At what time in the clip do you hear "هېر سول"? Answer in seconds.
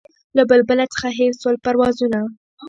1.17-1.55